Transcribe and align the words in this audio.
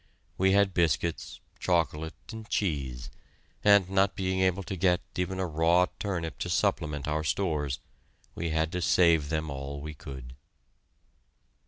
We 0.35 0.53
had 0.53 0.73
biscuits, 0.73 1.41
chocolate, 1.59 2.15
and 2.31 2.49
cheese, 2.49 3.11
but 3.61 3.87
not 3.87 4.15
being 4.15 4.39
able 4.39 4.63
to 4.63 4.75
get 4.75 5.01
even 5.15 5.39
a 5.39 5.45
raw 5.45 5.85
turnip 5.99 6.39
to 6.39 6.49
supplement 6.49 7.07
our 7.07 7.23
stores, 7.23 7.79
we 8.33 8.49
had 8.49 8.71
to 8.71 8.81
save 8.81 9.29
them 9.29 9.51
all 9.51 9.79
we 9.79 9.93
could. 9.93 10.35